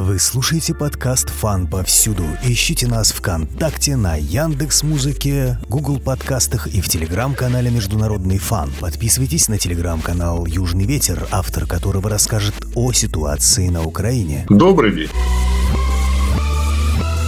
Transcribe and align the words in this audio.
Вы 0.00 0.20
слушаете 0.20 0.74
подкаст 0.74 1.28
«Фан 1.28 1.66
повсюду». 1.66 2.22
Ищите 2.44 2.86
нас 2.86 3.10
ВКонтакте, 3.10 3.96
на 3.96 4.14
Яндекс 4.14 4.84
Музыке, 4.84 5.58
Google 5.68 5.98
подкастах 5.98 6.68
и 6.68 6.80
в 6.80 6.88
телеграм-канале 6.88 7.68
«Международный 7.68 8.38
фан». 8.38 8.70
Подписывайтесь 8.80 9.48
на 9.48 9.58
телеграм-канал 9.58 10.46
«Южный 10.46 10.86
ветер», 10.86 11.26
автор 11.32 11.66
которого 11.66 12.08
расскажет 12.08 12.54
о 12.76 12.92
ситуации 12.92 13.70
на 13.70 13.82
Украине. 13.82 14.46
Добрый 14.48 14.92
день. 14.92 15.10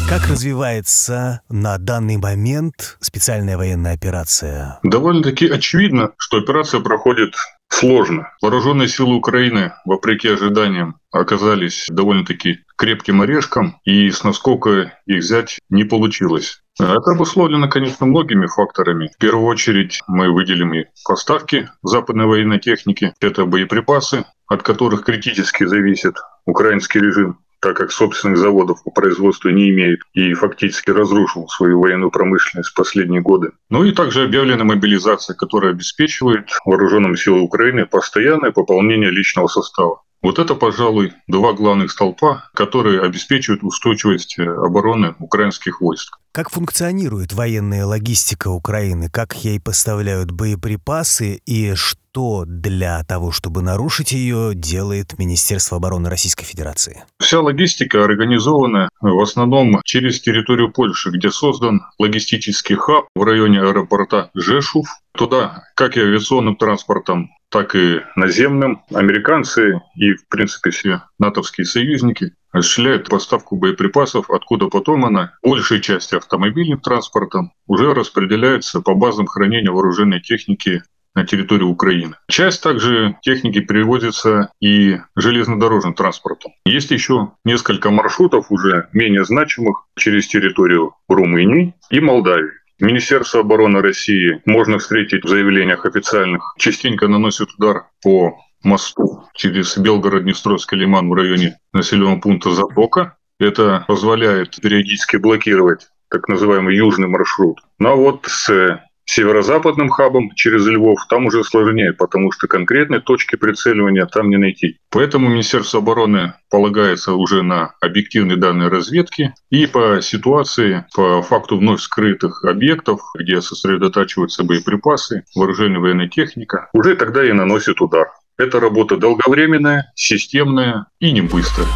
Как 0.08 0.28
развивается 0.28 1.40
на 1.48 1.76
данный 1.76 2.18
момент 2.18 2.98
специальная 3.00 3.56
военная 3.56 3.94
операция? 3.94 4.78
Довольно-таки 4.84 5.48
очевидно, 5.48 6.12
что 6.18 6.36
операция 6.36 6.78
проходит 6.78 7.34
сложно. 7.70 8.28
Вооруженные 8.42 8.88
силы 8.88 9.16
Украины, 9.16 9.72
вопреки 9.84 10.28
ожиданиям, 10.28 10.96
оказались 11.10 11.86
довольно-таки 11.90 12.60
крепким 12.76 13.22
орешком, 13.22 13.80
и 13.84 14.10
с 14.10 14.22
наскока 14.24 14.98
их 15.06 15.22
взять 15.22 15.58
не 15.70 15.84
получилось. 15.84 16.62
Это 16.78 17.12
обусловлено, 17.12 17.68
конечно, 17.68 18.06
многими 18.06 18.46
факторами. 18.46 19.10
В 19.14 19.18
первую 19.18 19.46
очередь 19.46 20.00
мы 20.06 20.32
выделим 20.32 20.74
и 20.74 20.86
поставки 21.04 21.68
западной 21.82 22.26
военной 22.26 22.58
техники. 22.58 23.12
Это 23.20 23.44
боеприпасы, 23.44 24.24
от 24.46 24.62
которых 24.62 25.04
критически 25.04 25.64
зависит 25.64 26.16
украинский 26.46 27.00
режим 27.00 27.38
так 27.60 27.76
как 27.76 27.92
собственных 27.92 28.38
заводов 28.38 28.82
по 28.82 28.90
производству 28.90 29.50
не 29.50 29.70
имеет 29.70 30.00
и 30.14 30.34
фактически 30.34 30.90
разрушил 30.90 31.48
свою 31.48 31.80
военную 31.80 32.10
промышленность 32.10 32.70
в 32.70 32.74
последние 32.74 33.20
годы. 33.20 33.52
Ну 33.68 33.84
и 33.84 33.92
также 33.92 34.24
объявлена 34.24 34.64
мобилизация, 34.64 35.36
которая 35.36 35.72
обеспечивает 35.72 36.50
вооруженным 36.64 37.16
силам 37.16 37.42
Украины 37.42 37.86
постоянное 37.86 38.50
пополнение 38.50 39.10
личного 39.10 39.46
состава. 39.46 40.02
Вот 40.22 40.38
это, 40.38 40.54
пожалуй, 40.54 41.12
два 41.28 41.54
главных 41.54 41.90
столпа, 41.90 42.50
которые 42.54 43.00
обеспечивают 43.00 43.62
устойчивость 43.62 44.38
э, 44.38 44.42
обороны 44.42 45.14
украинских 45.18 45.80
войск. 45.80 46.18
Как 46.32 46.48
функционирует 46.48 47.32
военная 47.32 47.84
логистика 47.84 48.48
Украины? 48.48 49.10
Как 49.10 49.34
ей 49.34 49.58
поставляют 49.58 50.30
боеприпасы? 50.30 51.40
И 51.44 51.74
что 51.74 52.44
для 52.46 53.02
того, 53.02 53.32
чтобы 53.32 53.62
нарушить 53.62 54.12
ее, 54.12 54.52
делает 54.54 55.18
Министерство 55.18 55.78
обороны 55.78 56.08
Российской 56.08 56.44
Федерации? 56.44 57.02
Вся 57.18 57.40
логистика 57.40 58.04
организована 58.04 58.88
в 59.00 59.20
основном 59.20 59.80
через 59.84 60.20
территорию 60.20 60.70
Польши, 60.70 61.10
где 61.10 61.32
создан 61.32 61.82
логистический 61.98 62.76
хаб 62.76 63.06
в 63.16 63.24
районе 63.24 63.60
аэропорта 63.60 64.30
Жешув. 64.32 64.86
Туда 65.12 65.64
как 65.74 65.96
и 65.96 66.00
авиационным 66.00 66.54
транспортом 66.54 67.30
так 67.50 67.74
и 67.74 68.02
наземным. 68.14 68.82
Американцы 68.94 69.80
и, 69.96 70.12
в 70.12 70.28
принципе, 70.28 70.70
все 70.70 71.02
натовские 71.18 71.64
союзники 71.64 72.32
осуществляют 72.52 73.08
поставку 73.08 73.56
боеприпасов, 73.56 74.30
откуда 74.30 74.68
потом 74.68 75.04
она, 75.04 75.34
большей 75.42 75.80
части 75.80 76.14
автомобильным 76.14 76.80
транспортом, 76.80 77.52
уже 77.66 77.94
распределяется 77.94 78.80
по 78.80 78.94
базам 78.94 79.26
хранения 79.26 79.70
вооруженной 79.70 80.20
техники 80.20 80.82
на 81.14 81.26
территорию 81.26 81.68
Украины. 81.68 82.14
Часть 82.28 82.62
также 82.62 83.16
техники 83.22 83.60
перевозится 83.60 84.52
и 84.60 84.98
железнодорожным 85.16 85.94
транспортом. 85.94 86.52
Есть 86.64 86.90
еще 86.90 87.32
несколько 87.44 87.90
маршрутов 87.90 88.50
уже 88.50 88.88
менее 88.92 89.24
значимых 89.24 89.86
через 89.96 90.28
территорию 90.28 90.94
Румынии 91.08 91.74
и 91.90 92.00
Молдавии. 92.00 92.52
Министерство 92.78 93.40
обороны 93.40 93.82
России 93.82 94.40
можно 94.46 94.78
встретить 94.78 95.24
в 95.24 95.28
заявлениях 95.28 95.84
официальных. 95.84 96.54
Частенько 96.58 97.08
наносит 97.08 97.50
удар 97.58 97.88
по 98.02 98.38
мосту 98.62 99.24
через 99.34 99.76
Белгород-Днестровский 99.76 100.76
лиман 100.76 101.08
в 101.08 101.14
районе 101.14 101.58
населенного 101.72 102.20
пункта 102.20 102.50
Затока. 102.50 103.16
Это 103.38 103.84
позволяет 103.88 104.60
периодически 104.60 105.16
блокировать 105.16 105.88
так 106.10 106.28
называемый 106.28 106.76
южный 106.76 107.08
маршрут. 107.08 107.60
А 107.78 107.94
вот 107.94 108.26
с 108.26 108.80
северо-западным 109.10 109.88
хабом 109.88 110.30
через 110.36 110.66
Львов 110.66 111.00
там 111.08 111.26
уже 111.26 111.42
сложнее, 111.42 111.92
потому 111.92 112.30
что 112.30 112.46
конкретной 112.46 113.00
точки 113.00 113.34
прицеливания 113.36 114.06
там 114.06 114.30
не 114.30 114.36
найти. 114.36 114.78
Поэтому 114.90 115.28
Министерство 115.28 115.80
обороны 115.80 116.34
полагается 116.48 117.14
уже 117.14 117.42
на 117.42 117.74
объективные 117.80 118.36
данные 118.36 118.68
разведки 118.68 119.34
и 119.50 119.66
по 119.66 120.00
ситуации, 120.00 120.84
по 120.94 121.22
факту 121.22 121.58
вновь 121.58 121.80
скрытых 121.80 122.44
объектов, 122.44 123.00
где 123.18 123.40
сосредотачиваются 123.40 124.44
боеприпасы, 124.44 125.24
вооружение 125.34 125.80
военная 125.80 126.08
техника, 126.08 126.70
уже 126.72 126.94
тогда 126.94 127.28
и 127.28 127.32
наносит 127.32 127.80
удар. 127.80 128.08
Это 128.40 128.58
работа 128.58 128.96
долговременная, 128.96 129.92
системная 129.94 130.86
и 130.98 131.12
не 131.12 131.20
быстрая. 131.20 131.68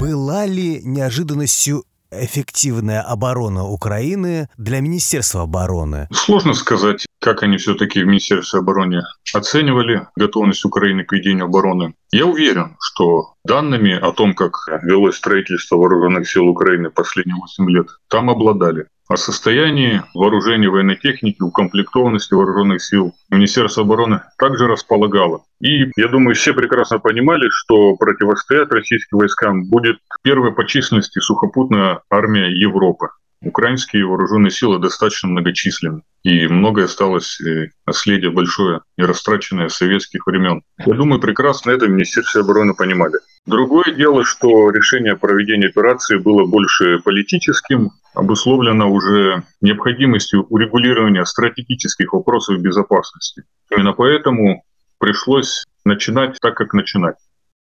Была 0.00 0.46
ли 0.46 0.80
неожиданностью 0.82 1.84
эффективная 2.10 3.02
оборона 3.02 3.64
Украины 3.66 4.48
для 4.56 4.80
Министерства 4.80 5.42
обороны? 5.42 6.08
Сложно 6.10 6.54
сказать, 6.54 7.04
как 7.22 7.42
они 7.42 7.56
все-таки 7.56 8.02
в 8.02 8.06
Министерстве 8.06 8.58
обороны 8.58 9.02
оценивали 9.32 10.08
готовность 10.16 10.64
Украины 10.64 11.04
к 11.04 11.12
ведению 11.12 11.44
обороны. 11.46 11.94
Я 12.10 12.26
уверен, 12.26 12.76
что 12.80 13.34
данными 13.44 13.92
о 13.92 14.12
том, 14.12 14.34
как 14.34 14.54
велось 14.82 15.16
строительство 15.16 15.76
вооруженных 15.76 16.28
сил 16.28 16.48
Украины 16.48 16.90
последние 16.90 17.36
8 17.36 17.70
лет, 17.70 17.86
там 18.08 18.28
обладали 18.28 18.86
о 19.08 19.16
состоянии 19.16 20.02
вооружения 20.14 20.68
военной 20.68 20.96
техники, 20.96 21.42
укомплектованности 21.42 22.34
вооруженных 22.34 22.82
сил 22.82 23.14
Министерство 23.30 23.84
обороны 23.84 24.22
также 24.38 24.66
располагало. 24.66 25.44
И 25.60 25.90
я 25.96 26.08
думаю, 26.08 26.34
все 26.34 26.54
прекрасно 26.54 26.98
понимали, 26.98 27.48
что 27.50 27.94
противостоять 27.96 28.70
российским 28.72 29.18
войскам 29.18 29.68
будет 29.68 29.98
первая 30.22 30.52
по 30.52 30.66
численности 30.66 31.20
сухопутная 31.20 32.00
армия 32.10 32.48
Европы. 32.50 33.08
Украинские 33.44 34.06
вооруженные 34.06 34.50
силы 34.50 34.78
достаточно 34.78 35.28
многочисленны, 35.28 36.02
и 36.22 36.46
многое 36.46 36.84
осталось 36.84 37.40
э, 37.40 37.70
наследие 37.86 38.30
большое, 38.30 38.82
не 38.96 39.04
растраченное 39.04 39.68
с 39.68 39.76
советских 39.76 40.26
времен. 40.26 40.62
Я 40.78 40.94
думаю, 40.94 41.20
прекрасно 41.20 41.72
это 41.72 41.88
Министерство 41.88 42.42
обороны 42.42 42.74
понимали. 42.74 43.14
Другое 43.44 43.92
дело, 43.96 44.24
что 44.24 44.70
решение 44.70 45.14
о 45.14 45.16
проведении 45.16 45.68
операции 45.68 46.18
было 46.18 46.46
больше 46.46 47.00
политическим, 47.00 47.90
обусловлено 48.14 48.88
уже 48.88 49.42
необходимостью 49.60 50.46
урегулирования 50.48 51.24
стратегических 51.24 52.12
вопросов 52.12 52.60
безопасности. 52.60 53.42
Именно 53.70 53.92
поэтому 53.94 54.62
пришлось 54.98 55.64
начинать 55.84 56.38
так, 56.40 56.54
как 56.54 56.74
начинать. 56.74 57.16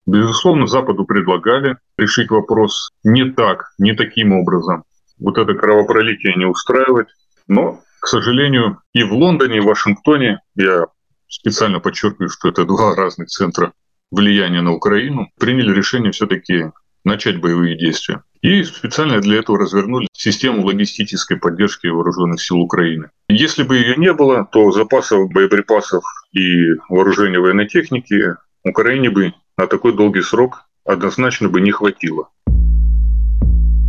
Безусловно, 0.06 0.66
Западу 0.66 1.04
предлагали 1.04 1.76
решить 1.96 2.30
вопрос 2.30 2.90
не 3.04 3.30
так, 3.30 3.70
не 3.78 3.94
таким 3.94 4.32
образом. 4.32 4.84
Вот 5.20 5.38
это 5.38 5.54
кровопролитие 5.54 6.34
не 6.36 6.44
устраивать. 6.44 7.08
Но, 7.46 7.80
к 8.00 8.06
сожалению, 8.06 8.80
и 8.92 9.02
в 9.02 9.12
Лондоне, 9.12 9.58
и 9.58 9.60
в 9.60 9.66
Вашингтоне, 9.66 10.40
я 10.54 10.86
специально 11.28 11.80
подчеркиваю, 11.80 12.30
что 12.30 12.48
это 12.48 12.64
два 12.64 12.94
разных 12.94 13.28
центра 13.28 13.72
влияния 14.10 14.62
на 14.62 14.72
Украину, 14.72 15.28
приняли 15.38 15.74
решение 15.74 16.12
все-таки 16.12 16.70
начать 17.04 17.40
боевые 17.40 17.76
действия. 17.76 18.22
И 18.40 18.62
специально 18.62 19.20
для 19.20 19.38
этого 19.38 19.58
развернули 19.58 20.06
систему 20.12 20.64
логистической 20.64 21.38
поддержки 21.38 21.88
вооруженных 21.88 22.40
сил 22.40 22.58
Украины. 22.58 23.10
Если 23.28 23.64
бы 23.64 23.76
ее 23.76 23.96
не 23.96 24.12
было, 24.12 24.48
то 24.50 24.70
запасов 24.70 25.30
боеприпасов 25.32 26.04
и 26.32 26.74
вооружения 26.88 27.40
военной 27.40 27.66
техники 27.66 28.36
Украине 28.64 29.10
бы 29.10 29.32
на 29.56 29.66
такой 29.66 29.92
долгий 29.92 30.22
срок 30.22 30.64
однозначно 30.84 31.48
бы 31.48 31.60
не 31.60 31.72
хватило. 31.72 32.28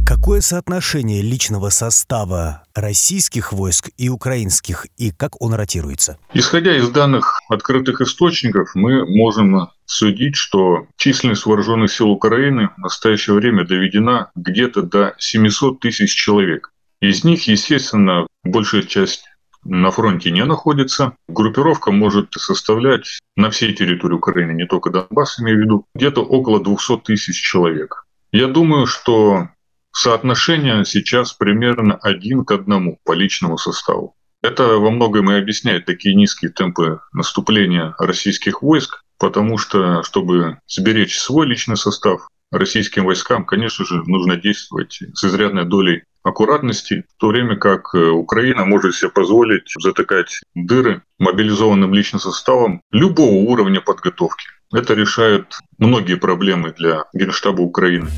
Какое 0.09 0.41
соотношение 0.41 1.21
личного 1.21 1.69
состава 1.69 2.63
российских 2.73 3.53
войск 3.53 3.91
и 3.95 4.09
украинских, 4.09 4.87
и 4.97 5.11
как 5.11 5.39
он 5.39 5.53
ротируется? 5.53 6.17
Исходя 6.33 6.75
из 6.75 6.89
данных 6.89 7.39
открытых 7.47 8.01
источников, 8.01 8.71
мы 8.73 9.05
можем 9.05 9.69
судить, 9.85 10.35
что 10.35 10.87
численность 10.97 11.45
вооруженных 11.45 11.91
сил 11.91 12.09
Украины 12.09 12.71
в 12.75 12.79
настоящее 12.79 13.35
время 13.35 13.67
доведена 13.67 14.31
где-то 14.33 14.81
до 14.81 15.13
700 15.19 15.79
тысяч 15.79 16.15
человек. 16.15 16.71
Из 17.01 17.23
них, 17.23 17.43
естественно, 17.43 18.25
большая 18.43 18.81
часть 18.81 19.25
на 19.63 19.91
фронте 19.91 20.31
не 20.31 20.43
находится. 20.43 21.13
Группировка 21.27 21.91
может 21.91 22.33
составлять 22.33 23.19
на 23.35 23.51
всей 23.51 23.75
территории 23.75 24.15
Украины, 24.15 24.53
не 24.53 24.65
только 24.65 24.89
Донбасс, 24.89 25.39
имею 25.39 25.59
в 25.59 25.61
виду, 25.61 25.85
где-то 25.93 26.23
около 26.23 26.59
200 26.63 26.97
тысяч 27.01 27.39
человек. 27.39 28.07
Я 28.31 28.47
думаю, 28.47 28.87
что 28.87 29.49
Соотношение 29.91 30.85
сейчас 30.85 31.33
примерно 31.33 31.95
один 31.95 32.45
к 32.45 32.51
одному 32.51 32.99
по 33.03 33.13
личному 33.13 33.57
составу. 33.57 34.15
Это 34.41 34.77
во 34.77 34.89
многом 34.89 35.29
и 35.31 35.37
объясняет 35.37 35.85
такие 35.85 36.15
низкие 36.15 36.51
темпы 36.51 37.01
наступления 37.11 37.93
российских 37.99 38.61
войск, 38.61 39.03
потому 39.17 39.57
что, 39.57 40.03
чтобы 40.03 40.59
сберечь 40.67 41.19
свой 41.19 41.45
личный 41.45 41.75
состав, 41.75 42.27
российским 42.51 43.05
войскам, 43.05 43.45
конечно 43.45 43.85
же, 43.85 44.01
нужно 44.05 44.37
действовать 44.37 44.99
с 45.13 45.23
изрядной 45.23 45.65
долей 45.65 46.03
аккуратности, 46.23 47.05
в 47.15 47.19
то 47.19 47.27
время 47.27 47.55
как 47.55 47.93
э, 47.93 48.09
Украина 48.09 48.65
может 48.65 48.95
себе 48.95 49.09
позволить 49.09 49.71
затыкать 49.81 50.41
дыры 50.53 51.01
мобилизованным 51.17 51.93
личным 51.93 52.19
составом 52.19 52.81
любого 52.91 53.49
уровня 53.49 53.81
подготовки. 53.81 54.47
Это 54.73 54.93
решает 54.93 55.57
многие 55.77 56.15
проблемы 56.15 56.73
для 56.77 57.05
Генштаба 57.13 57.61
Украины. 57.61 58.09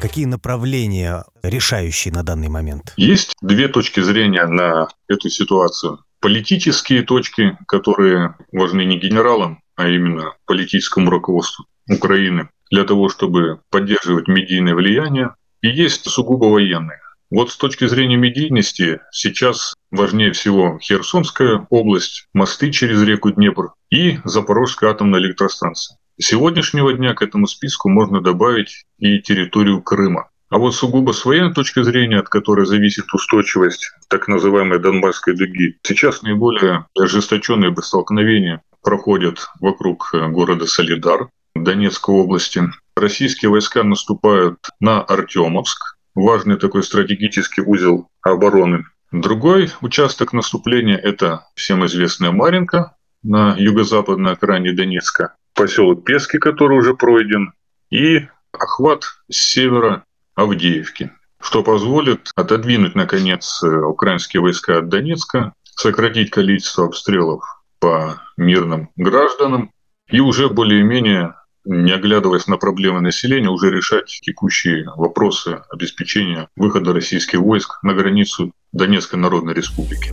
Какие 0.00 0.24
направления 0.24 1.24
решающие 1.42 2.12
на 2.12 2.22
данный 2.22 2.48
момент? 2.48 2.94
Есть 2.96 3.34
две 3.42 3.68
точки 3.68 4.00
зрения 4.00 4.46
на 4.46 4.88
эту 5.08 5.28
ситуацию. 5.28 5.98
Политические 6.20 7.02
точки, 7.02 7.58
которые 7.66 8.34
важны 8.52 8.84
не 8.84 8.98
генералам, 8.98 9.60
а 9.76 9.88
именно 9.88 10.34
политическому 10.46 11.10
руководству 11.10 11.66
Украины 11.88 12.48
для 12.70 12.84
того, 12.84 13.08
чтобы 13.08 13.60
поддерживать 13.70 14.28
медийное 14.28 14.74
влияние. 14.74 15.34
И 15.60 15.68
есть 15.68 16.08
сугубо 16.08 16.46
военные. 16.46 17.00
Вот 17.30 17.52
с 17.52 17.56
точки 17.56 17.86
зрения 17.86 18.16
медийности 18.16 19.00
сейчас 19.12 19.74
важнее 19.90 20.32
всего 20.32 20.78
Херсонская 20.80 21.66
область, 21.70 22.26
мосты 22.32 22.72
через 22.72 23.02
реку 23.02 23.30
Днепр 23.30 23.74
и 23.90 24.18
Запорожская 24.24 24.90
атомная 24.90 25.20
электростанция. 25.20 25.99
Сегодняшнего 26.18 26.92
дня 26.92 27.14
к 27.14 27.22
этому 27.22 27.46
списку 27.46 27.88
можно 27.88 28.20
добавить 28.20 28.84
и 28.98 29.20
территорию 29.20 29.82
Крыма. 29.82 30.30
А 30.50 30.58
вот 30.58 30.74
сугубо 30.74 31.12
с 31.12 31.24
военной 31.24 31.54
точки 31.54 31.82
зрения, 31.82 32.18
от 32.18 32.28
которой 32.28 32.66
зависит 32.66 33.12
устойчивость 33.14 33.92
так 34.08 34.26
называемой 34.26 34.80
Донбасской 34.80 35.36
дуги, 35.36 35.78
сейчас 35.84 36.22
наиболее 36.22 36.86
ожесточенные 36.98 37.74
столкновения 37.82 38.60
проходят 38.82 39.46
вокруг 39.60 40.10
э, 40.12 40.28
города 40.28 40.66
Солидар 40.66 41.28
Донецкой 41.54 42.16
области. 42.16 42.62
Российские 42.96 43.50
войска 43.50 43.84
наступают 43.84 44.58
на 44.80 45.02
Артемовск, 45.02 45.96
важный 46.14 46.56
такой 46.56 46.82
стратегический 46.82 47.62
узел 47.62 48.08
обороны. 48.22 48.84
Другой 49.12 49.70
участок 49.80 50.32
наступления– 50.32 50.96
это 51.02 51.46
всем 51.54 51.84
известная 51.86 52.30
Маринка 52.32 52.96
на 53.22 53.54
юго-западной 53.56 54.32
окраине 54.32 54.72
Донецка, 54.72 55.34
поселок 55.54 56.04
Пески, 56.04 56.38
который 56.38 56.78
уже 56.78 56.94
пройден, 56.94 57.52
и 57.90 58.28
охват 58.52 59.04
с 59.30 59.36
севера 59.36 60.04
Авдеевки, 60.34 61.12
что 61.40 61.62
позволит 61.62 62.30
отодвинуть, 62.34 62.94
наконец, 62.94 63.62
украинские 63.62 64.40
войска 64.40 64.78
от 64.78 64.88
Донецка, 64.88 65.52
сократить 65.64 66.30
количество 66.30 66.86
обстрелов 66.86 67.42
по 67.78 68.20
мирным 68.36 68.90
гражданам 68.96 69.70
и 70.08 70.20
уже 70.20 70.48
более-менее 70.48 71.34
не 71.64 71.92
оглядываясь 71.92 72.46
на 72.46 72.56
проблемы 72.56 73.00
населения, 73.00 73.50
уже 73.50 73.70
решать 73.70 74.20
текущие 74.22 74.88
вопросы 74.96 75.62
обеспечения 75.70 76.48
выхода 76.56 76.92
российских 76.92 77.40
войск 77.40 77.82
на 77.82 77.94
границу 77.94 78.52
Донецкой 78.72 79.18
Народной 79.18 79.54
Республики. 79.54 80.12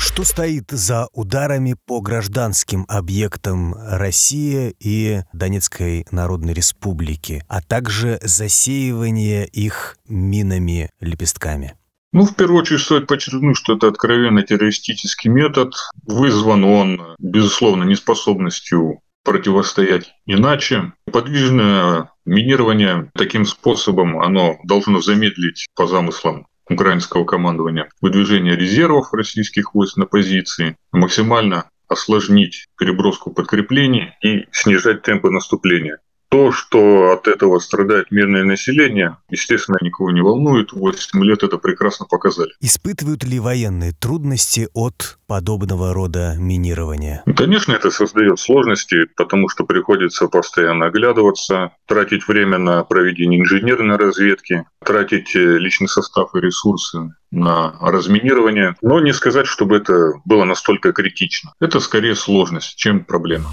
Что 0.00 0.24
стоит 0.24 0.70
за 0.70 1.08
ударами 1.12 1.76
по 1.86 2.00
гражданским 2.00 2.86
объектам 2.88 3.74
России 3.74 4.74
и 4.80 5.20
Донецкой 5.34 6.06
Народной 6.10 6.54
Республики, 6.54 7.44
а 7.48 7.60
также 7.60 8.18
засеивание 8.22 9.46
их 9.46 9.98
минами-лепестками? 10.08 11.74
Ну, 12.14 12.24
в 12.24 12.34
первую 12.34 12.62
очередь 12.62 12.80
стоит 12.80 13.08
подчеркнуть, 13.08 13.58
что 13.58 13.76
это 13.76 13.88
откровенно 13.88 14.42
террористический 14.42 15.28
метод. 15.28 15.74
Вызван 16.06 16.64
он, 16.64 17.02
безусловно, 17.18 17.84
неспособностью 17.84 19.02
противостоять 19.22 20.14
иначе. 20.24 20.94
Подвижное 21.12 22.10
минирование 22.24 23.10
таким 23.14 23.44
способом 23.44 24.18
оно 24.18 24.56
должно 24.64 25.02
замедлить 25.02 25.66
по 25.76 25.86
замыслам 25.86 26.46
украинского 26.70 27.24
командования 27.24 27.88
выдвижение 28.00 28.56
резервов 28.56 29.12
российских 29.12 29.74
войск 29.74 29.96
на 29.96 30.06
позиции, 30.06 30.76
максимально 30.92 31.68
осложнить 31.88 32.66
переброску 32.78 33.32
подкреплений 33.32 34.12
и 34.22 34.46
снижать 34.52 35.02
темпы 35.02 35.30
наступления. 35.30 35.98
То, 36.30 36.52
что 36.52 37.10
от 37.10 37.26
этого 37.26 37.58
страдает 37.58 38.12
мирное 38.12 38.44
население, 38.44 39.16
естественно, 39.30 39.78
никого 39.80 40.12
не 40.12 40.20
волнует. 40.20 40.72
8 40.72 41.24
лет 41.24 41.42
это 41.42 41.58
прекрасно 41.58 42.06
показали. 42.06 42.52
Испытывают 42.60 43.24
ли 43.24 43.40
военные 43.40 43.92
трудности 43.92 44.68
от 44.72 45.18
подобного 45.26 45.92
рода 45.92 46.36
минирования? 46.38 47.24
Ну, 47.26 47.34
конечно, 47.34 47.72
это 47.72 47.90
создает 47.90 48.38
сложности, 48.38 49.06
потому 49.16 49.48
что 49.48 49.64
приходится 49.64 50.28
постоянно 50.28 50.86
оглядываться, 50.86 51.72
тратить 51.86 52.28
время 52.28 52.58
на 52.58 52.84
проведение 52.84 53.40
инженерной 53.40 53.96
разведки, 53.96 54.64
тратить 54.84 55.34
э, 55.34 55.58
личный 55.58 55.88
состав 55.88 56.32
и 56.36 56.40
ресурсы 56.40 57.12
на 57.32 57.74
разминирование. 57.80 58.76
Но 58.82 59.00
не 59.00 59.12
сказать, 59.12 59.48
чтобы 59.48 59.78
это 59.78 60.12
было 60.24 60.44
настолько 60.44 60.92
критично. 60.92 61.52
Это 61.60 61.80
скорее 61.80 62.14
сложность, 62.14 62.76
чем 62.76 63.04
проблема. 63.04 63.48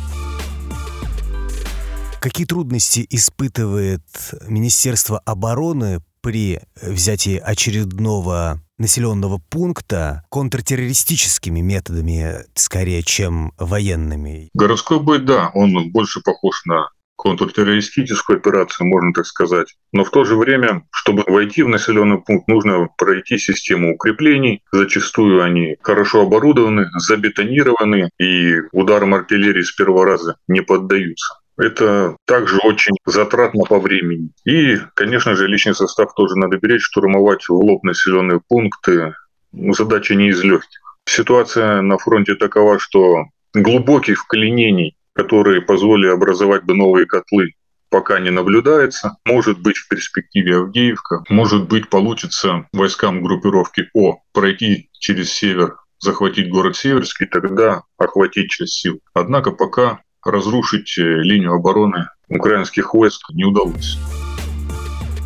Какие 2.19 2.47
трудности 2.47 3.05
испытывает 3.09 4.01
Министерство 4.47 5.19
обороны 5.19 5.99
при 6.21 6.59
взятии 6.81 7.37
очередного 7.37 8.61
населенного 8.77 9.39
пункта 9.49 10.23
контртеррористическими 10.29 11.61
методами, 11.61 12.45
скорее, 12.55 13.03
чем 13.03 13.53
военными? 13.57 14.49
Городской 14.53 14.99
бой, 14.99 15.19
да, 15.19 15.51
он 15.53 15.91
больше 15.91 16.21
похож 16.21 16.65
на 16.65 16.89
контртеррористическую 17.17 18.37
операцию, 18.37 18.87
можно 18.87 19.11
так 19.13 19.25
сказать. 19.25 19.75
Но 19.91 20.03
в 20.03 20.11
то 20.11 20.23
же 20.23 20.35
время, 20.35 20.83
чтобы 20.91 21.23
войти 21.27 21.63
в 21.63 21.67
населенный 21.67 22.19
пункт, 22.19 22.47
нужно 22.47 22.87
пройти 22.97 23.37
систему 23.37 23.95
укреплений. 23.95 24.61
Зачастую 24.71 25.43
они 25.43 25.77
хорошо 25.81 26.21
оборудованы, 26.21 26.87
забетонированы, 26.95 28.09
и 28.19 28.61
ударам 28.71 29.13
артиллерии 29.13 29.63
с 29.63 29.71
первого 29.71 30.05
раза 30.05 30.37
не 30.47 30.61
поддаются. 30.61 31.33
Это 31.57 32.15
также 32.25 32.57
очень 32.63 32.95
затратно 33.05 33.63
по 33.63 33.79
времени. 33.79 34.29
И, 34.45 34.77
конечно 34.93 35.35
же, 35.35 35.47
личный 35.47 35.73
состав 35.73 36.13
тоже 36.13 36.35
надо 36.35 36.57
беречь, 36.57 36.83
штурмовать 36.83 37.47
в 37.49 37.53
лоб 37.53 37.83
населенные 37.83 38.41
пункты. 38.47 39.15
Задача 39.51 40.13
не 40.15 40.29
из 40.29 40.43
легких. 40.43 40.97
Ситуация 41.05 41.81
на 41.81 41.97
фронте 41.97 42.35
такова, 42.35 42.79
что 42.79 43.25
глубоких 43.53 44.19
вклинений, 44.19 44.95
которые 45.13 45.61
позволили 45.61 46.09
образовать 46.09 46.63
бы 46.63 46.75
новые 46.75 47.07
котлы, 47.07 47.53
пока 47.89 48.19
не 48.19 48.29
наблюдается. 48.29 49.17
Может 49.25 49.59
быть, 49.59 49.77
в 49.77 49.87
перспективе 49.87 50.57
Авдеевка, 50.57 51.23
может 51.29 51.67
быть, 51.67 51.89
получится 51.89 52.67
войскам 52.73 53.23
группировки 53.23 53.89
О 53.93 54.17
пройти 54.33 54.89
через 54.91 55.31
север 55.31 55.77
захватить 55.99 56.49
город 56.49 56.75
Северский, 56.75 57.25
тогда 57.25 57.81
охватить 57.97 58.51
часть 58.51 58.73
сил. 58.73 58.99
Однако 59.13 59.51
пока 59.51 60.01
разрушить 60.23 60.97
э, 60.97 61.01
линию 61.01 61.53
обороны 61.53 62.09
украинских 62.29 62.93
войск 62.93 63.29
не 63.31 63.45
удалось. 63.45 63.97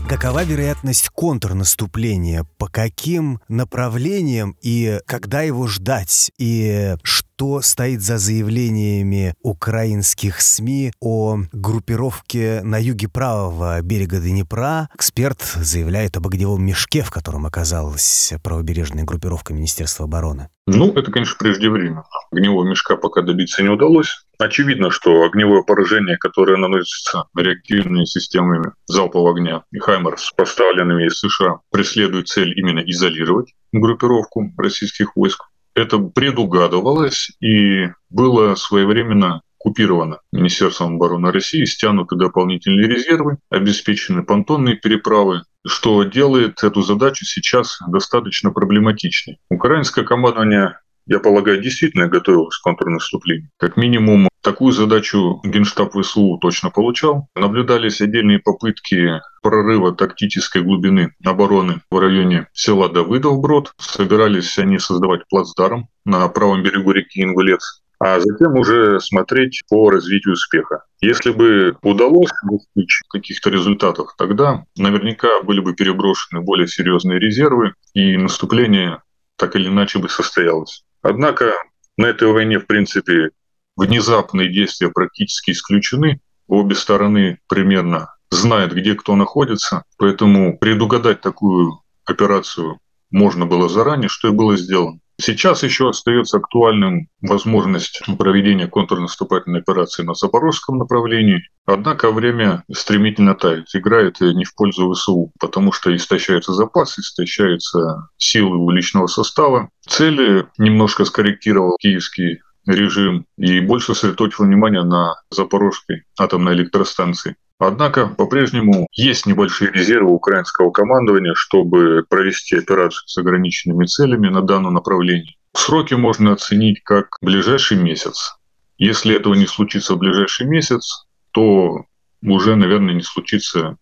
Какова 0.09 0.43
вероятность 0.43 1.07
контрнаступления? 1.09 2.45
По 2.57 2.67
каким 2.67 3.39
направлениям 3.47 4.57
и 4.61 4.99
когда 5.05 5.41
его 5.41 5.67
ждать? 5.67 6.31
И 6.37 6.95
что 7.01 7.30
стоит 7.61 8.01
за 8.01 8.17
заявлениями 8.17 9.33
украинских 9.41 10.41
СМИ 10.41 10.91
о 11.01 11.39
группировке 11.51 12.61
на 12.63 12.77
юге 12.77 13.07
правого 13.09 13.81
берега 13.81 14.19
Днепра? 14.19 14.89
Эксперт 14.93 15.41
заявляет 15.41 16.17
об 16.17 16.27
огневом 16.27 16.63
мешке, 16.63 17.01
в 17.01 17.09
котором 17.09 17.45
оказалась 17.45 18.33
правобережная 18.43 19.05
группировка 19.05 19.53
Министерства 19.53 20.05
обороны. 20.05 20.49
Ну, 20.67 20.93
это, 20.93 21.11
конечно, 21.11 21.35
преждевременно. 21.39 22.03
Огневого 22.31 22.69
мешка 22.69 22.95
пока 22.95 23.21
добиться 23.21 23.63
не 23.63 23.69
удалось. 23.69 24.25
Очевидно, 24.37 24.91
что 24.91 25.23
огневое 25.23 25.63
поражение, 25.63 26.17
которое 26.17 26.57
наносится 26.57 27.25
реактивными 27.35 28.05
системами 28.05 28.71
залпового 28.87 29.31
огня 29.31 29.63
и 29.71 29.79
«Хаймерс», 29.79 30.31
поставленными 30.35 31.07
из 31.07 31.19
США, 31.19 31.59
преследует 31.71 32.27
цель 32.27 32.57
именно 32.57 32.79
изолировать 32.79 33.53
группировку 33.71 34.51
российских 34.57 35.15
войск. 35.15 35.43
Это 35.73 35.99
предугадывалось 35.99 37.31
и 37.39 37.87
было 38.09 38.55
своевременно 38.55 39.41
купировано 39.57 40.19
Министерством 40.31 40.95
обороны 40.95 41.31
России, 41.31 41.65
стянуты 41.65 42.15
дополнительные 42.15 42.87
резервы, 42.87 43.37
обеспечены 43.49 44.23
понтонные 44.23 44.75
переправы, 44.75 45.43
что 45.65 46.03
делает 46.03 46.63
эту 46.63 46.81
задачу 46.81 47.25
сейчас 47.25 47.77
достаточно 47.87 48.51
проблематичной. 48.51 49.39
Украинское 49.49 50.03
командование 50.03 50.79
я 51.05 51.19
полагаю, 51.19 51.61
действительно 51.61 52.07
готовилась 52.07 52.57
к 52.57 52.63
контрнаступлению. 52.63 53.49
Как 53.57 53.77
минимум, 53.77 54.29
такую 54.41 54.71
задачу 54.71 55.41
Генштаб 55.43 55.93
ВСУ 55.93 56.37
точно 56.41 56.69
получал. 56.69 57.27
Наблюдались 57.35 58.01
отдельные 58.01 58.39
попытки 58.39 59.21
прорыва 59.41 59.95
тактической 59.95 60.61
глубины 60.61 61.13
обороны 61.25 61.81
в 61.89 61.99
районе 61.99 62.47
села 62.53 62.89
Давыдов-Брод. 62.89 63.73
Собирались 63.77 64.57
они 64.59 64.79
создавать 64.79 65.27
плацдарм 65.29 65.87
на 66.05 66.27
правом 66.29 66.63
берегу 66.63 66.91
реки 66.91 67.21
Ингулец 67.21 67.81
а 68.03 68.19
затем 68.19 68.55
уже 68.55 68.99
смотреть 68.99 69.61
по 69.69 69.91
развитию 69.91 70.33
успеха. 70.33 70.85
Если 71.01 71.29
бы 71.29 71.77
удалось 71.83 72.31
достичь 72.49 73.03
каких-то 73.07 73.51
результатов, 73.51 74.15
тогда 74.17 74.65
наверняка 74.75 75.43
были 75.43 75.59
бы 75.59 75.75
переброшены 75.75 76.41
более 76.41 76.67
серьезные 76.67 77.19
резервы, 77.19 77.75
и 77.93 78.17
наступление 78.17 79.03
так 79.37 79.55
или 79.55 79.67
иначе 79.67 79.99
бы 79.99 80.09
состоялось. 80.09 80.83
Однако 81.01 81.53
на 81.97 82.07
этой 82.07 82.27
войне, 82.31 82.59
в 82.59 82.67
принципе, 82.67 83.29
внезапные 83.75 84.51
действия 84.51 84.89
практически 84.89 85.51
исключены. 85.51 86.19
Обе 86.47 86.75
стороны 86.75 87.39
примерно 87.47 88.13
знают, 88.29 88.73
где 88.73 88.95
кто 88.95 89.15
находится, 89.15 89.83
поэтому 89.97 90.57
предугадать 90.57 91.21
такую 91.21 91.81
операцию 92.05 92.79
можно 93.09 93.45
было 93.45 93.69
заранее, 93.69 94.09
что 94.09 94.29
и 94.29 94.31
было 94.31 94.57
сделано. 94.57 94.99
Сейчас 95.21 95.61
еще 95.61 95.89
остается 95.89 96.37
актуальным 96.37 97.07
возможность 97.21 98.01
проведения 98.17 98.67
контрнаступательной 98.67 99.59
операции 99.59 100.01
на 100.03 100.15
Запорожском 100.15 100.79
направлении. 100.79 101.43
Однако 101.65 102.11
время 102.11 102.63
стремительно 102.71 103.35
тает. 103.35 103.67
Играет 103.73 104.19
не 104.19 104.45
в 104.45 104.55
пользу 104.55 104.91
ВСУ, 104.91 105.31
потому 105.39 105.71
что 105.71 105.95
истощаются 105.95 106.53
запасы, 106.53 107.01
истощаются 107.01 108.09
силы 108.17 108.73
личного 108.73 109.05
состава. 109.05 109.69
Цели 109.87 110.47
немножко 110.57 111.05
скорректировал 111.05 111.77
киевский 111.79 112.39
режим 112.65 113.25
и 113.37 113.59
больше 113.59 113.93
сосредоточил 113.93 114.45
внимание 114.45 114.83
на 114.83 115.15
Запорожской 115.29 116.03
атомной 116.19 116.53
электростанции. 116.53 117.35
Однако 117.63 118.07
по-прежнему 118.07 118.87
есть 118.91 119.27
небольшие 119.27 119.71
резервы 119.71 120.11
украинского 120.11 120.71
командования, 120.71 121.35
чтобы 121.35 122.03
провести 122.09 122.57
операцию 122.57 123.07
с 123.07 123.15
ограниченными 123.19 123.85
целями 123.85 124.29
на 124.29 124.41
данном 124.41 124.73
направлении. 124.73 125.37
Сроки 125.53 125.93
можно 125.93 126.33
оценить 126.33 126.81
как 126.83 127.17
ближайший 127.21 127.77
месяц. 127.77 128.35
Если 128.79 129.15
этого 129.15 129.35
не 129.35 129.45
случится 129.45 129.93
в 129.93 129.99
ближайший 129.99 130.47
месяц, 130.47 131.05
то 131.33 131.85
уже, 132.23 132.55
наверное, 132.55 132.95
не 132.95 133.03
случится, 133.03 133.77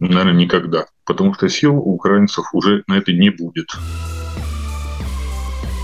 наверное, 0.00 0.32
никогда. 0.32 0.86
Потому 1.04 1.32
что 1.34 1.48
сил 1.48 1.76
у 1.76 1.94
украинцев 1.94 2.46
уже 2.52 2.82
на 2.88 2.98
это 2.98 3.12
не 3.12 3.30
будет. 3.30 3.68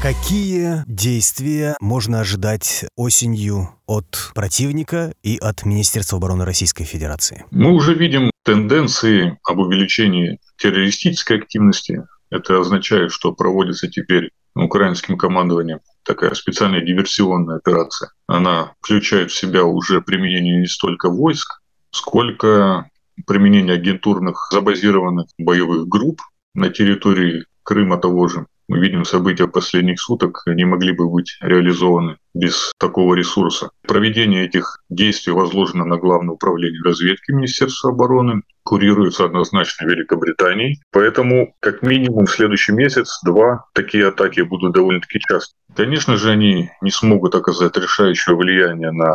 Какие 0.02 0.84
действия 0.86 1.74
можно 1.80 2.20
ожидать 2.20 2.84
осенью 2.96 3.70
от 3.86 4.30
противника 4.34 5.14
и 5.22 5.38
от 5.38 5.64
Министерства 5.64 6.18
обороны 6.18 6.44
Российской 6.44 6.84
Федерации? 6.84 7.44
Мы 7.50 7.72
уже 7.72 7.94
видим 7.94 8.30
тенденции 8.44 9.38
об 9.42 9.58
увеличении 9.58 10.38
террористической 10.58 11.38
активности. 11.38 12.04
Это 12.30 12.60
означает, 12.60 13.10
что 13.10 13.32
проводится 13.32 13.88
теперь 13.88 14.30
украинским 14.54 15.16
командованием 15.16 15.80
такая 16.04 16.34
специальная 16.34 16.82
диверсионная 16.82 17.56
операция. 17.56 18.10
Она 18.26 18.74
включает 18.80 19.30
в 19.30 19.38
себя 19.38 19.64
уже 19.64 20.02
применение 20.02 20.60
не 20.60 20.66
столько 20.66 21.08
войск, 21.08 21.62
сколько 21.90 22.90
применение 23.26 23.74
агентурных 23.74 24.48
забазированных 24.52 25.26
боевых 25.38 25.88
групп 25.88 26.20
на 26.54 26.68
территории 26.68 27.44
Крыма 27.62 27.98
того 27.98 28.28
же, 28.28 28.46
мы 28.68 28.80
видим 28.80 29.04
события 29.04 29.46
последних 29.46 30.00
суток, 30.00 30.42
не 30.46 30.64
могли 30.64 30.92
бы 30.92 31.08
быть 31.08 31.36
реализованы 31.40 32.16
без 32.34 32.72
такого 32.78 33.14
ресурса. 33.14 33.70
Проведение 33.82 34.44
этих 34.44 34.82
действий 34.88 35.32
возложено 35.32 35.84
на 35.84 35.96
Главное 35.96 36.34
управление 36.34 36.82
разведки 36.84 37.32
Министерства 37.32 37.90
обороны, 37.90 38.42
курируется 38.64 39.24
однозначно 39.24 39.86
Великобританией. 39.86 40.80
Поэтому 40.92 41.54
как 41.60 41.82
минимум 41.82 42.26
в 42.26 42.30
следующий 42.30 42.72
месяц-два 42.72 43.64
такие 43.72 44.08
атаки 44.08 44.40
будут 44.40 44.74
довольно-таки 44.74 45.20
часто. 45.20 45.54
Конечно 45.74 46.16
же, 46.16 46.30
они 46.30 46.70
не 46.80 46.90
смогут 46.90 47.34
оказать 47.34 47.76
решающее 47.76 48.36
влияние 48.36 48.90
на 48.90 49.14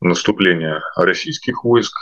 наступление 0.00 0.80
российских 0.96 1.64
войск, 1.64 1.96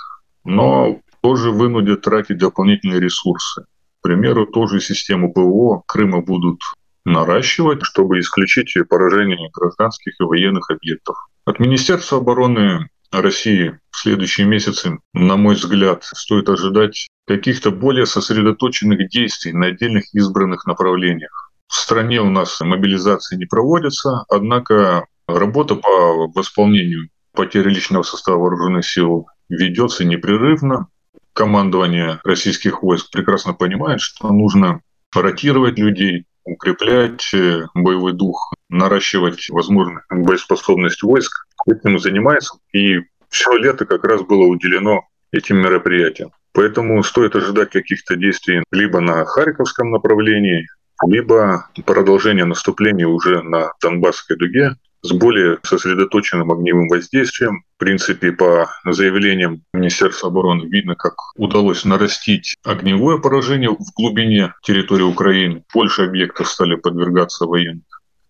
но 0.44 1.00
тоже 1.22 1.50
вынудят 1.50 2.02
тратить 2.02 2.38
дополнительные 2.38 3.00
ресурсы 3.00 3.64
примеру, 4.04 4.46
ту 4.46 4.68
же 4.68 4.80
систему 4.80 5.32
ПВО 5.32 5.82
Крыма 5.86 6.20
будут 6.20 6.60
наращивать, 7.04 7.82
чтобы 7.82 8.20
исключить 8.20 8.74
поражение 8.88 9.50
гражданских 9.52 10.14
и 10.20 10.24
военных 10.24 10.70
объектов. 10.70 11.16
От 11.44 11.58
Министерства 11.58 12.18
обороны 12.18 12.88
России 13.10 13.78
в 13.90 13.96
следующие 13.96 14.46
месяцы, 14.46 14.98
на 15.12 15.36
мой 15.36 15.54
взгляд, 15.54 16.04
стоит 16.04 16.48
ожидать 16.48 17.08
каких-то 17.26 17.70
более 17.70 18.06
сосредоточенных 18.06 19.08
действий 19.08 19.52
на 19.52 19.66
отдельных 19.66 20.14
избранных 20.14 20.66
направлениях. 20.66 21.52
В 21.68 21.74
стране 21.74 22.20
у 22.20 22.30
нас 22.30 22.60
мобилизация 22.60 23.38
не 23.38 23.46
проводится, 23.46 24.24
однако 24.28 25.06
работа 25.26 25.76
по 25.76 26.28
восполнению 26.28 27.08
потери 27.32 27.70
личного 27.70 28.02
состава 28.02 28.38
вооруженных 28.38 28.86
сил 28.86 29.26
ведется 29.48 30.04
непрерывно 30.04 30.88
командование 31.34 32.20
российских 32.24 32.82
войск 32.82 33.10
прекрасно 33.10 33.52
понимает, 33.52 34.00
что 34.00 34.28
нужно 34.32 34.80
ротировать 35.14 35.78
людей, 35.78 36.24
укреплять 36.44 37.32
э, 37.34 37.66
боевой 37.74 38.12
дух, 38.12 38.52
наращивать 38.68 39.48
возможную 39.50 40.02
боеспособность 40.10 41.02
войск. 41.02 41.46
Этим 41.66 41.98
занимается. 41.98 42.58
И 42.72 43.00
все 43.28 43.56
лето 43.56 43.84
как 43.84 44.04
раз 44.04 44.22
было 44.22 44.44
уделено 44.44 45.02
этим 45.32 45.58
мероприятиям. 45.58 46.30
Поэтому 46.52 47.02
стоит 47.02 47.34
ожидать 47.34 47.70
каких-то 47.70 48.16
действий 48.16 48.62
либо 48.70 49.00
на 49.00 49.24
Харьковском 49.24 49.90
направлении, 49.90 50.66
либо 51.04 51.68
продолжение 51.84 52.44
наступления 52.44 53.08
уже 53.08 53.42
на 53.42 53.72
Донбасской 53.82 54.36
дуге 54.36 54.76
с 55.04 55.12
более 55.12 55.58
сосредоточенным 55.62 56.50
огневым 56.50 56.88
воздействием. 56.88 57.62
В 57.76 57.78
принципе, 57.78 58.32
по 58.32 58.70
заявлениям 58.86 59.62
Министерства 59.74 60.30
обороны 60.30 60.64
видно, 60.66 60.94
как 60.94 61.14
удалось 61.36 61.84
нарастить 61.84 62.56
огневое 62.64 63.20
поражение 63.20 63.68
в 63.68 63.92
глубине 63.94 64.54
территории 64.62 65.02
Украины. 65.02 65.62
Больше 65.74 66.04
объектов 66.04 66.48
стали 66.48 66.76
подвергаться 66.76 67.44
военным 67.44 67.84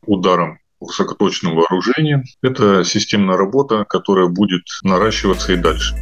ударам 0.04 0.58
высокоточным 0.80 1.54
вооружением. 1.54 2.24
Это 2.42 2.84
системная 2.84 3.36
работа, 3.36 3.84
которая 3.88 4.26
будет 4.26 4.64
наращиваться 4.82 5.52
и 5.52 5.56
дальше. 5.56 5.94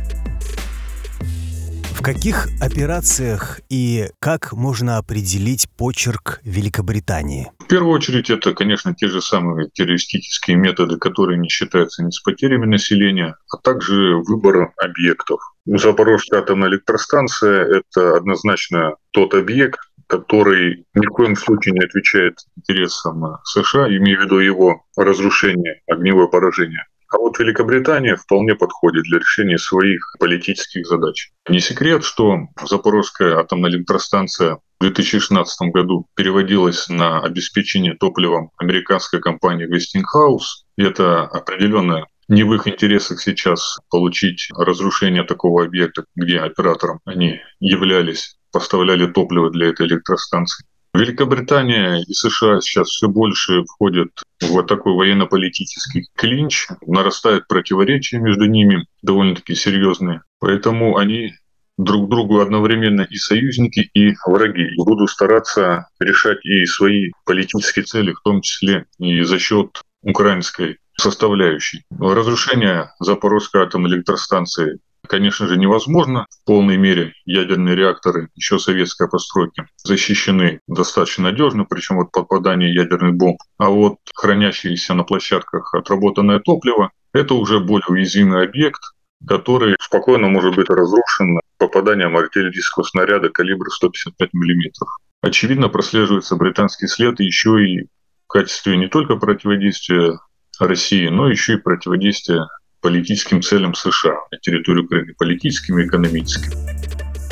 Каких 2.03 2.49
операциях 2.61 3.61
и 3.69 4.09
как 4.19 4.53
можно 4.53 4.99
определить 4.99 5.69
почерк 5.79 6.41
Великобритании? 6.43 7.53
В 7.61 7.69
первую 7.69 7.93
очередь, 7.93 8.29
это, 8.29 8.55
конечно, 8.55 8.93
те 8.93 9.07
же 9.07 9.23
самые 9.23 9.69
террористические 9.73 10.57
методы, 10.57 10.97
которые 10.97 11.39
не 11.39 11.49
считаются 11.49 12.03
ни 12.03 12.11
с 12.11 12.21
потерями 12.21 12.67
населения, 12.67 13.37
а 13.53 13.57
также 13.59 14.17
выбор 14.17 14.73
объектов. 14.83 15.41
Запорожская 15.65 16.41
атомная 16.41 16.71
электростанция– 16.71 17.65
это 17.93 18.17
однозначно 18.17 18.97
тот 19.13 19.35
объект, 19.35 19.79
который 20.09 20.85
ни 20.95 21.07
в 21.07 21.11
коем 21.11 21.37
случае 21.37 21.75
не 21.75 21.85
отвечает 21.85 22.35
интересам 22.57 23.39
США, 23.45 23.87
имею 23.87 24.19
в 24.19 24.25
виду 24.25 24.41
его 24.41 24.83
разрушение, 24.97 25.83
огневое 25.89 26.29
поражение. 26.29 26.85
А 27.13 27.19
вот 27.19 27.39
Великобритания 27.39 28.17
вполне 28.17 28.55
подходит 28.55 29.05
для 29.05 29.19
решения 29.19 29.59
своих 29.59 30.17
политических 30.19 30.87
задач. 30.87 31.31
Не 31.47 31.61
секрет, 31.61 32.05
что 32.05 32.49
Запорожская 32.65 33.37
атомная 33.37 33.71
электростанция 33.71 34.57
в 34.81 34.85
2016 34.85 35.73
году 35.73 36.07
переводилась 36.17 36.89
на 36.89 37.21
обеспечение 37.21 37.95
топливом 37.95 38.51
американской 38.57 39.21
компании 39.21 39.69
Westinghouse. 39.69 40.65
Это 40.79 41.25
определенно 41.25 42.07
не 42.29 42.45
в 42.45 42.55
их 42.55 42.67
интересах 42.67 43.21
сейчас 43.21 43.79
получить 43.91 44.49
разрушение 44.57 45.25
такого 45.25 45.65
объекта, 45.65 46.07
где 46.17 46.39
оператором 46.39 47.01
они 47.05 47.41
являлись, 47.61 48.39
поставляли 48.51 49.07
топливо 49.07 49.51
для 49.51 49.67
этой 49.69 49.87
электростанции. 49.87 50.65
Великобритания 50.95 52.03
и 52.07 52.13
США 52.13 52.61
сейчас 52.61 52.89
все 52.89 53.09
больше 53.09 53.65
входят 53.65 54.11
в 54.43 54.49
вот 54.49 54.67
такой 54.67 54.95
военно-политический 54.95 56.07
клинч, 56.15 56.69
нарастает 56.87 57.49
противоречия 57.49 58.19
между 58.19 58.45
ними 58.45 58.87
довольно-таки 59.01 59.55
серьезные. 59.55 60.21
Поэтому 60.39 60.99
они 60.99 61.33
друг 61.79 62.11
другу 62.11 62.41
одновременно 62.41 63.03
и 63.03 63.17
союзники, 63.17 63.91
и 63.95 64.15
враги. 64.27 64.65
И 64.65 64.77
будут 64.77 65.09
стараться 65.09 65.89
решать 65.99 66.45
и 66.45 66.67
свои 66.67 67.11
политические 67.25 67.85
цели, 67.85 68.13
в 68.13 68.21
том 68.21 68.43
числе 68.43 68.85
и 68.99 69.23
за 69.23 69.39
счет 69.39 69.81
украинской 70.03 70.79
составляющей. 70.99 71.85
Разрушение 71.99 72.91
Запорожской 73.01 73.63
атомной 73.63 73.97
электростанции 73.97 74.79
конечно 75.13 75.47
же, 75.47 75.59
невозможно. 75.59 76.25
В 76.31 76.47
полной 76.47 76.79
мере 76.79 77.13
ядерные 77.27 77.77
реакторы 77.77 78.31
еще 78.35 78.59
советской 78.59 79.11
постройки 79.11 79.67
защищены 79.85 80.61
достаточно 80.67 81.25
надежно, 81.25 81.67
причем 81.67 82.01
от 82.01 82.11
попадания 82.11 82.73
ядерных 82.73 83.17
бомб. 83.17 83.37
А 83.59 83.69
вот 83.69 83.97
хранящиеся 84.15 84.95
на 84.95 85.05
площадках 85.05 85.75
отработанное 85.75 86.39
топливо– 86.39 86.93
это 87.13 87.35
уже 87.35 87.61
более 87.61 87.89
уязвимый 87.89 88.43
объект, 88.43 88.81
который 89.29 89.77
спокойно 89.83 90.29
может 90.29 90.57
быть 90.57 90.71
разрушен 90.71 91.41
попаданием 91.59 92.17
артиллерийского 92.17 92.85
снаряда 92.85 93.29
калибра 93.29 93.69
155 93.69 94.31
мм. 94.33 94.73
Очевидно, 95.21 95.69
прослеживается 95.69 96.37
британский 96.37 96.87
след 96.87 97.21
еще 97.21 97.63
и 97.63 97.83
в 98.25 98.29
качестве 98.29 98.79
не 98.79 98.89
только 98.89 99.17
противодействия 99.17 100.19
России, 100.59 101.09
но 101.09 101.29
еще 101.29 101.55
и 101.55 101.59
противодействия 101.59 102.47
политическим 102.83 103.41
целям 103.41 103.75
США 103.75 104.19
на 104.31 104.39
территории 104.39 104.83
Украины, 104.83 105.15
политическим 105.19 105.79
и 105.79 105.87
экономическим. 105.87 106.53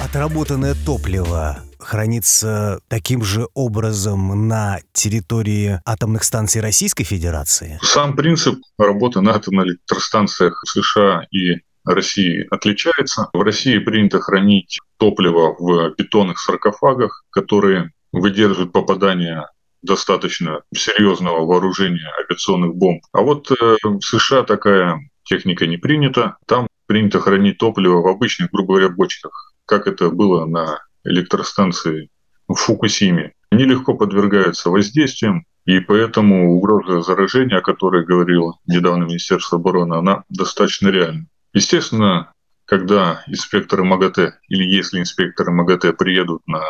Отработанное 0.02 0.74
топливо 0.86 1.58
хранится 1.78 2.80
таким 2.88 3.22
же 3.22 3.48
образом 3.54 4.48
на 4.48 4.78
территории 4.92 5.80
атомных 5.84 6.24
станций 6.24 6.62
Российской 6.62 7.04
Федерации? 7.04 7.78
Сам 7.82 8.16
принцип 8.16 8.60
работы 8.78 9.20
на 9.20 9.34
атомных 9.34 9.66
электростанциях 9.66 10.62
США 10.66 11.26
и 11.30 11.56
России 11.84 12.46
отличается. 12.50 13.28
В 13.32 13.42
России 13.42 13.78
принято 13.78 14.20
хранить 14.20 14.78
топливо 14.98 15.54
в 15.58 15.94
бетонных 15.96 16.38
саркофагах, 16.38 17.24
которые 17.30 17.90
выдерживают 18.12 18.72
попадание 18.72 19.46
достаточно 19.82 20.60
серьезного 20.74 21.46
вооружения 21.46 22.10
авиационных 22.24 22.74
бомб. 22.74 23.02
А 23.12 23.22
вот 23.22 23.50
э, 23.50 23.76
в 23.82 24.00
США 24.02 24.42
такая 24.42 24.98
техника 25.30 25.66
не 25.66 25.76
принята. 25.76 26.36
Там 26.46 26.66
принято 26.86 27.20
хранить 27.20 27.58
топливо 27.58 28.02
в 28.02 28.08
обычных, 28.08 28.50
грубо 28.50 28.74
говоря, 28.74 28.88
бочках, 28.88 29.54
как 29.64 29.86
это 29.86 30.10
было 30.10 30.44
на 30.44 30.80
электростанции 31.04 32.10
в 32.48 32.54
Фукусиме. 32.54 33.32
Они 33.50 33.64
легко 33.64 33.94
подвергаются 33.94 34.70
воздействиям, 34.70 35.44
и 35.66 35.78
поэтому 35.80 36.56
угроза 36.56 37.02
заражения, 37.02 37.58
о 37.58 37.62
которой 37.62 38.04
говорил 38.04 38.58
недавно 38.66 39.04
Министерство 39.04 39.58
обороны, 39.58 39.94
она 39.94 40.24
достаточно 40.28 40.88
реальна. 40.88 41.26
Естественно, 41.52 42.32
когда 42.64 43.22
инспекторы 43.26 43.84
МАГАТЭ 43.84 44.38
или 44.48 44.64
если 44.64 45.00
инспекторы 45.00 45.52
МАГАТЭ 45.52 45.92
приедут 45.92 46.42
на 46.46 46.62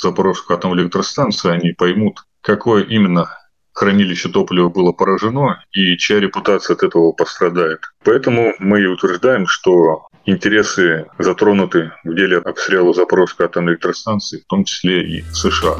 Запорожскую 0.00 0.56
атомную 0.56 0.84
электростанцию, 0.84 1.54
они 1.54 1.72
поймут, 1.72 2.24
какое 2.40 2.84
именно 2.84 3.28
хранилище 3.78 4.28
топлива 4.28 4.68
было 4.68 4.90
поражено 4.90 5.62
и 5.72 5.96
чья 5.96 6.18
репутация 6.18 6.74
от 6.74 6.82
этого 6.82 7.12
пострадает. 7.12 7.80
Поэтому 8.04 8.54
мы 8.58 8.82
и 8.82 8.86
утверждаем, 8.86 9.46
что 9.46 10.08
интересы 10.26 11.06
затронуты 11.18 11.92
в 12.02 12.12
деле 12.14 12.38
обстрела 12.38 12.92
Запорожской 12.92 13.46
атомной 13.46 13.74
электростанции, 13.74 14.40
в 14.40 14.46
том 14.46 14.64
числе 14.64 15.18
и 15.18 15.22
США 15.32 15.76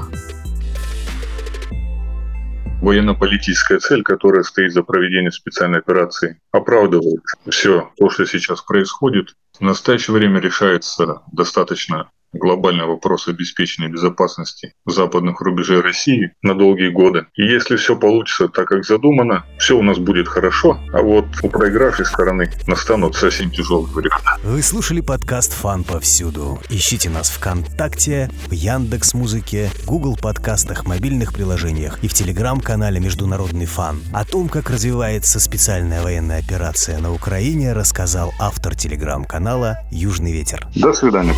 военно-политическая 2.80 3.78
цель, 3.80 4.04
которая 4.04 4.44
стоит 4.44 4.72
за 4.72 4.84
проведением 4.84 5.32
специальной 5.32 5.80
операции, 5.80 6.38
оправдывает 6.52 7.24
все 7.50 7.90
то, 7.98 8.08
что 8.08 8.24
сейчас 8.24 8.62
происходит. 8.62 9.34
В 9.58 9.62
настоящее 9.62 10.14
время 10.14 10.38
решается 10.38 11.22
достаточно 11.32 12.08
глобальный 12.32 12.86
вопрос 12.86 13.28
обеспечения 13.28 13.88
безопасности 13.88 14.74
западных 14.86 15.40
рубежей 15.40 15.80
России 15.80 16.32
на 16.42 16.54
долгие 16.54 16.90
годы. 16.90 17.26
И 17.34 17.42
если 17.42 17.76
все 17.76 17.96
получится 17.96 18.48
так, 18.48 18.68
как 18.68 18.84
задумано, 18.84 19.44
все 19.58 19.78
у 19.78 19.82
нас 19.82 19.98
будет 19.98 20.28
хорошо, 20.28 20.78
а 20.92 21.02
вот 21.02 21.26
у 21.42 21.48
проигравшей 21.48 22.06
стороны 22.06 22.50
настанут 22.66 23.14
совсем 23.14 23.50
тяжелые 23.50 23.92
времена. 23.92 24.36
Вы 24.44 24.62
слушали 24.62 25.00
подкаст 25.00 25.52
«Фан 25.54 25.84
повсюду». 25.84 26.60
Ищите 26.68 27.10
нас 27.10 27.30
ВКонтакте, 27.30 28.30
в 28.46 28.52
Яндекс 28.52 29.14
Музыке, 29.14 29.70
Google 29.86 30.16
подкастах, 30.16 30.86
мобильных 30.86 31.32
приложениях 31.32 31.98
и 32.02 32.08
в 32.08 32.14
телеграм-канале 32.14 33.00
«Международный 33.00 33.66
фан». 33.66 34.00
О 34.12 34.24
том, 34.24 34.48
как 34.48 34.70
развивается 34.70 35.40
специальная 35.40 36.02
военная 36.02 36.38
операция 36.38 36.98
на 36.98 37.12
Украине, 37.12 37.72
рассказал 37.72 38.32
автор 38.38 38.74
телеграм-канала 38.74 39.78
«Южный 39.90 40.32
ветер». 40.32 40.66
До 40.74 40.92
свидания. 40.92 41.34